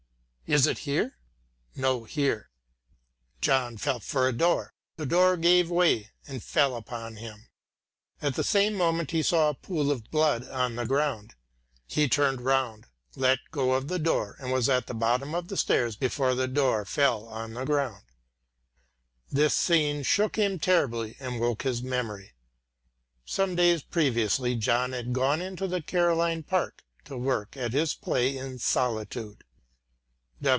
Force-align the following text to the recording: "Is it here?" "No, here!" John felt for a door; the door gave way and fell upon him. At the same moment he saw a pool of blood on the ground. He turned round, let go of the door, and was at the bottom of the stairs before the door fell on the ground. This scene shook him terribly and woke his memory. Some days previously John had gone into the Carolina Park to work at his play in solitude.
"Is 0.59 0.67
it 0.67 0.79
here?" 0.79 1.17
"No, 1.77 2.03
here!" 2.03 2.49
John 3.39 3.77
felt 3.77 4.03
for 4.03 4.27
a 4.27 4.33
door; 4.33 4.73
the 4.97 5.05
door 5.05 5.37
gave 5.37 5.69
way 5.71 6.09
and 6.27 6.43
fell 6.43 6.75
upon 6.75 7.15
him. 7.15 7.47
At 8.21 8.35
the 8.35 8.43
same 8.43 8.73
moment 8.73 9.11
he 9.11 9.23
saw 9.23 9.47
a 9.47 9.53
pool 9.53 9.89
of 9.89 10.11
blood 10.11 10.45
on 10.49 10.75
the 10.75 10.85
ground. 10.85 11.35
He 11.87 12.09
turned 12.09 12.41
round, 12.41 12.87
let 13.15 13.39
go 13.51 13.71
of 13.75 13.87
the 13.87 13.97
door, 13.97 14.35
and 14.41 14.51
was 14.51 14.67
at 14.67 14.87
the 14.87 14.93
bottom 14.93 15.33
of 15.33 15.47
the 15.47 15.55
stairs 15.55 15.95
before 15.95 16.35
the 16.35 16.49
door 16.49 16.83
fell 16.83 17.29
on 17.29 17.53
the 17.53 17.63
ground. 17.63 18.03
This 19.31 19.53
scene 19.53 20.03
shook 20.03 20.35
him 20.35 20.59
terribly 20.59 21.15
and 21.21 21.39
woke 21.39 21.61
his 21.61 21.81
memory. 21.81 22.33
Some 23.23 23.55
days 23.55 23.83
previously 23.83 24.57
John 24.57 24.91
had 24.91 25.13
gone 25.13 25.41
into 25.41 25.65
the 25.65 25.81
Carolina 25.81 26.43
Park 26.43 26.83
to 27.05 27.17
work 27.17 27.55
at 27.55 27.71
his 27.71 27.93
play 27.93 28.35
in 28.35 28.59
solitude. 28.59 29.45